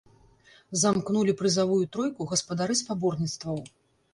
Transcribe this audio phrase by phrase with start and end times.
[0.83, 3.63] Замкнулі прызавую тройку гаспадары спаборніцтваў.